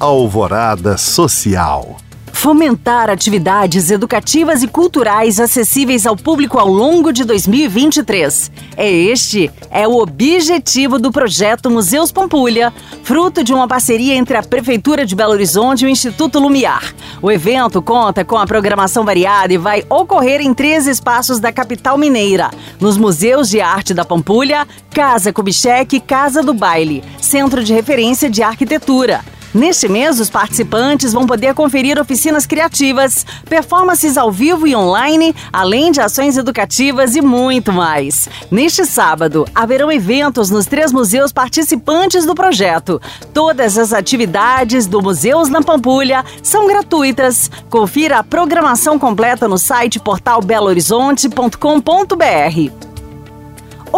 [0.00, 1.96] Alvorada Social.
[2.32, 8.48] Fomentar atividades educativas e culturais acessíveis ao público ao longo de 2023.
[8.76, 12.72] É este é o objetivo do projeto Museus Pampulha,
[13.02, 16.94] fruto de uma parceria entre a Prefeitura de Belo Horizonte e o Instituto Lumiar.
[17.20, 21.98] O evento conta com a programação variada e vai ocorrer em três espaços da capital
[21.98, 27.72] mineira: nos Museus de Arte da Pampulha, Casa Kubitschek e Casa do Baile, Centro de
[27.72, 29.24] Referência de Arquitetura.
[29.54, 35.90] Neste mês, os participantes vão poder conferir oficinas criativas, performances ao vivo e online, além
[35.90, 38.28] de ações educativas e muito mais.
[38.50, 43.00] Neste sábado, haverão eventos nos três museus participantes do projeto.
[43.32, 47.50] Todas as atividades do Museus na Pampulha são gratuitas.
[47.70, 52.87] Confira a programação completa no site portalbelohorizonte.com.br.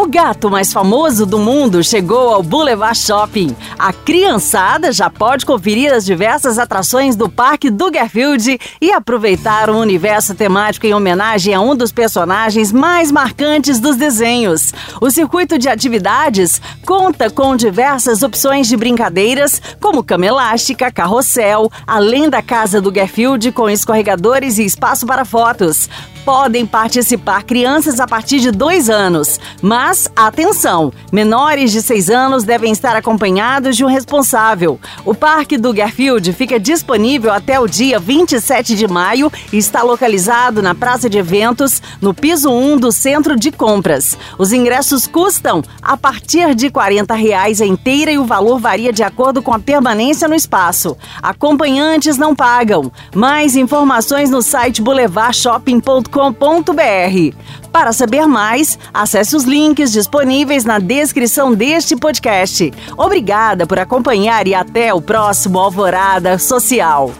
[0.00, 3.54] O gato mais famoso do mundo chegou ao Boulevard Shopping.
[3.78, 9.74] A criançada já pode conferir as diversas atrações do Parque do Garfield e aproveitar o
[9.74, 14.72] um universo temático em homenagem a um dos personagens mais marcantes dos desenhos.
[15.02, 22.30] O circuito de atividades conta com diversas opções de brincadeiras, como cama elástica, carrossel, além
[22.30, 25.90] da casa do Garfield com escorregadores e espaço para fotos.
[26.30, 32.70] Podem participar crianças a partir de dois anos, mas atenção: menores de seis anos devem
[32.70, 34.78] estar acompanhados de um responsável.
[35.04, 40.62] O Parque do Garfield fica disponível até o dia 27 de maio e está localizado
[40.62, 44.16] na Praça de Eventos, no piso 1 do Centro de Compras.
[44.38, 49.02] Os ingressos custam a partir de 40 reais a inteira e o valor varia de
[49.02, 50.96] acordo com a permanência no espaço.
[51.20, 52.92] Acompanhantes não pagam.
[53.16, 57.36] Mais informações no site boulevardshopping.com www.cultura.com.br.
[57.72, 62.72] Para saber mais, acesse os links disponíveis na descrição deste podcast.
[62.96, 67.12] Obrigada por acompanhar e até o próximo Alvorada Social.